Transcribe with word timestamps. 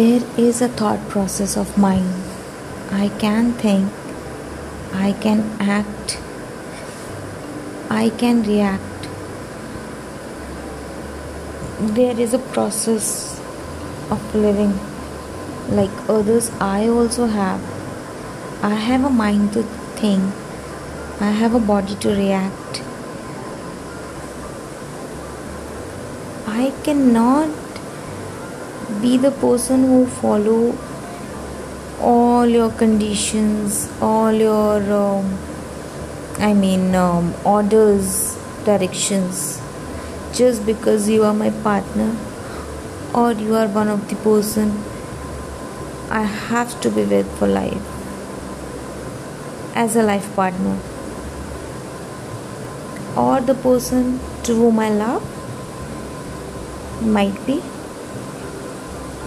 there 0.00 0.22
is 0.38 0.62
a 0.62 0.68
thought 0.80 1.00
process 1.10 1.58
of 1.58 1.76
mine. 1.76 2.10
I 2.98 3.08
can 3.22 3.52
think 3.62 3.92
i 5.00 5.12
can 5.24 5.42
act 5.72 6.14
i 7.96 8.08
can 8.22 8.42
react. 8.44 9.08
There 11.98 12.18
is 12.26 12.34
a 12.34 12.40
process 12.56 13.06
of 14.16 14.34
living. 14.34 14.74
Like 15.80 16.02
others 16.16 16.50
i 16.70 16.88
also 16.88 17.26
have. 17.36 17.60
I 18.72 18.74
have 18.88 19.04
a 19.04 19.14
mind 19.22 19.52
to 19.58 19.64
think. 20.02 20.22
I 21.28 21.32
have 21.44 21.54
a 21.54 21.64
body 21.72 21.96
to 22.06 22.14
react. 22.20 22.82
I 26.60 26.70
cannot 26.88 27.69
be 29.00 29.16
the 29.16 29.30
person 29.30 29.84
who 29.92 30.06
follow 30.06 30.76
all 32.00 32.46
your 32.46 32.70
conditions 32.72 33.88
all 34.00 34.32
your 34.32 34.92
um, 34.92 35.38
i 36.38 36.52
mean 36.54 36.94
um, 36.94 37.34
orders 37.44 38.36
directions. 38.64 39.60
Just 40.32 40.64
because 40.64 41.08
you 41.08 41.24
are 41.24 41.34
my 41.34 41.50
partner 41.50 42.16
or 43.14 43.32
you 43.32 43.54
are 43.56 43.66
one 43.66 43.88
of 43.88 44.08
the 44.08 44.16
person 44.16 44.70
i 46.18 46.22
have 46.22 46.80
to 46.82 46.90
be 46.90 47.04
with 47.04 47.32
for 47.38 47.48
life. 47.48 47.96
As 49.74 49.96
a 49.96 50.02
life 50.02 50.34
partner. 50.36 50.78
Or 53.16 53.40
the 53.40 53.54
person 53.54 54.20
to 54.44 54.54
whom 54.54 54.78
i 54.78 54.88
love 54.90 55.36
might 57.02 57.44
be 57.46 57.60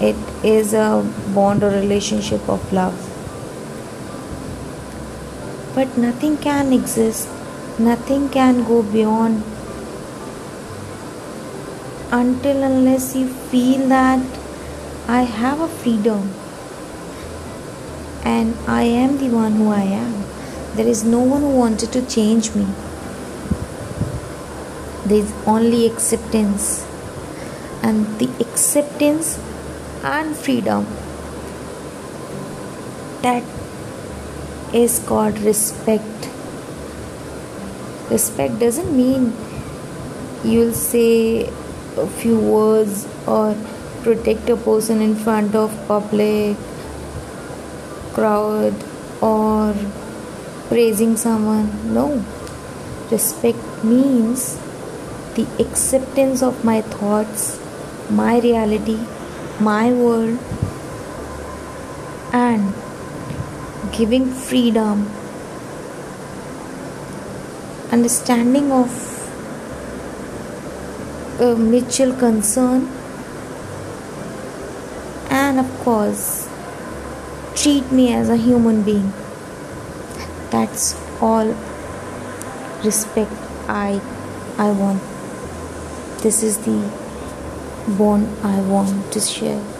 it 0.00 0.16
is 0.44 0.74
a 0.74 0.88
bond 1.34 1.62
or 1.62 1.70
relationship 1.70 2.48
of 2.48 2.72
love 2.72 2.94
but 5.74 5.96
nothing 5.96 6.36
can 6.36 6.72
exist 6.72 7.28
nothing 7.78 8.28
can 8.28 8.64
go 8.64 8.82
beyond 8.82 9.42
until 12.12 12.62
unless 12.62 13.14
you 13.16 13.28
feel 13.52 13.88
that 13.88 14.20
I 15.08 15.22
have 15.22 15.60
a 15.60 15.68
freedom 15.68 16.30
and 18.24 18.56
I 18.66 18.82
am 18.84 19.18
the 19.18 19.28
one 19.28 19.52
who 19.56 19.70
I 19.70 19.82
am. 19.82 20.24
There 20.76 20.86
is 20.86 21.04
no 21.04 21.20
one 21.20 21.42
who 21.42 21.50
wanted 21.56 21.92
to 21.92 22.06
change 22.06 22.54
me. 22.54 22.66
There 25.06 25.18
is 25.18 25.32
only 25.46 25.86
acceptance, 25.86 26.86
and 27.82 28.06
the 28.18 28.30
acceptance 28.40 29.38
and 30.04 30.36
freedom. 30.36 30.86
That 33.22 33.42
is 34.74 34.98
called 35.06 35.38
respect. 35.38 36.28
Respect 38.10 38.58
doesn't 38.58 38.94
mean 38.94 39.32
you'll 40.44 40.74
say 40.74 41.46
a 41.96 42.06
few 42.06 42.38
words 42.38 43.06
or 43.26 43.56
protect 44.02 44.50
a 44.50 44.56
person 44.56 45.00
in 45.00 45.14
front 45.16 45.54
of 45.54 45.72
public 45.88 46.56
crowd 48.12 48.74
or 49.22 49.74
praising 50.68 51.16
someone. 51.16 51.94
No. 51.94 52.22
Respect 53.10 53.84
means 53.84 54.58
the 55.34 55.46
acceptance 55.58 56.42
of 56.42 56.64
my 56.64 56.80
thoughts 56.82 57.60
my 58.10 58.38
reality 58.40 58.98
my 59.60 59.92
world 59.92 60.38
and 62.32 62.74
giving 63.92 64.32
freedom. 64.32 65.08
Understanding 67.92 68.72
of 68.72 68.90
uh, 71.40 71.54
mutual 71.54 72.12
concern 72.14 72.88
and 75.30 75.60
of 75.60 75.70
course 75.80 76.48
treat 77.54 77.92
me 77.92 78.12
as 78.12 78.28
a 78.28 78.36
human 78.36 78.82
being. 78.82 79.12
That's 80.50 80.96
all 81.20 81.54
respect 82.84 83.32
i 83.68 84.00
i 84.58 84.70
want. 84.70 85.02
This 86.22 86.42
is 86.42 86.58
the 86.66 87.03
bond 87.88 88.28
I 88.42 88.60
want 88.60 89.12
to 89.12 89.20
share. 89.20 89.73